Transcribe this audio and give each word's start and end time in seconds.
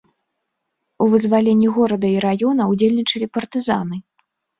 У 1.05 1.09
вызваленні 1.11 1.69
горада 1.75 2.07
і 2.13 2.15
раёна 2.25 2.63
ўдзельнічалі 2.71 3.27
партызаны. 3.39 4.01